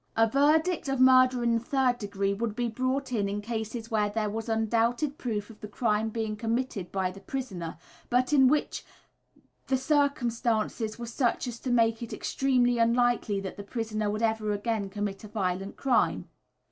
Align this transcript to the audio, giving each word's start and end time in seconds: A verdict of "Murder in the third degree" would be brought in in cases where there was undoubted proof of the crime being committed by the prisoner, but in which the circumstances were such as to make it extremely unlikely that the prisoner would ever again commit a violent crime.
A 0.17 0.27
verdict 0.27 0.89
of 0.89 0.99
"Murder 0.99 1.43
in 1.43 1.53
the 1.53 1.63
third 1.63 1.99
degree" 1.99 2.33
would 2.33 2.55
be 2.55 2.67
brought 2.69 3.11
in 3.13 3.29
in 3.29 3.39
cases 3.39 3.91
where 3.91 4.09
there 4.09 4.31
was 4.31 4.49
undoubted 4.49 5.19
proof 5.19 5.51
of 5.51 5.59
the 5.61 5.67
crime 5.67 6.09
being 6.09 6.35
committed 6.35 6.91
by 6.91 7.11
the 7.11 7.19
prisoner, 7.19 7.77
but 8.09 8.33
in 8.33 8.47
which 8.47 8.83
the 9.67 9.77
circumstances 9.77 10.97
were 10.97 11.05
such 11.05 11.45
as 11.47 11.59
to 11.59 11.69
make 11.69 12.01
it 12.01 12.13
extremely 12.13 12.79
unlikely 12.79 13.39
that 13.41 13.57
the 13.57 13.63
prisoner 13.63 14.09
would 14.09 14.23
ever 14.23 14.51
again 14.53 14.89
commit 14.89 15.23
a 15.23 15.27
violent 15.27 15.77
crime. 15.77 16.27